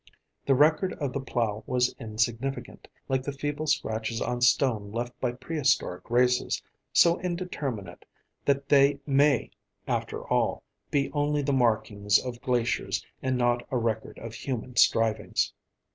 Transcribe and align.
The 0.47 0.55
record 0.55 0.93
of 0.93 1.13
the 1.13 1.19
plow 1.19 1.63
was 1.67 1.93
insignificant, 1.99 2.87
like 3.07 3.21
the 3.21 3.31
feeble 3.31 3.67
scratches 3.67 4.19
on 4.19 4.41
stone 4.41 4.91
left 4.91 5.13
by 5.19 5.31
prehistoric 5.31 6.09
races, 6.09 6.59
so 6.91 7.19
indeterminate 7.19 8.05
that 8.45 8.67
they 8.69 8.99
may, 9.05 9.51
after 9.87 10.27
all, 10.27 10.63
be 10.89 11.11
only 11.11 11.43
the 11.43 11.53
markings 11.53 12.17
of 12.17 12.41
glaciers, 12.41 13.05
and 13.21 13.37
not 13.37 13.61
a 13.69 13.77
record 13.77 14.17
of 14.17 14.33
human 14.33 14.75
strivings. 14.75 15.53